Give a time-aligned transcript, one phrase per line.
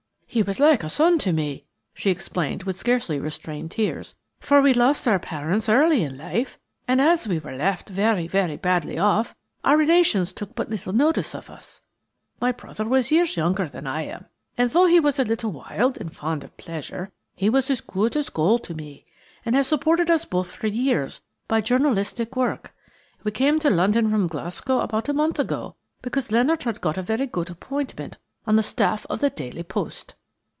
[0.33, 4.73] "He was like a son to me," she explained with scarcely restrained tears, "for we
[4.73, 9.35] lost our parents early in life, and as we were left very, very badly off,
[9.65, 11.81] our relations took but little notice of us.
[12.39, 16.15] My brother was years younger than I am–and though he was a little wild and
[16.15, 19.03] fond of pleasure, he was as good as gold to me,
[19.45, 22.73] and has supported us both for years by journalistic work.
[23.25, 27.27] We came to London from Glasgow about a month ago, because Leonard got a very
[27.27, 30.15] good appointment on the staff of the 'Daily Post.'"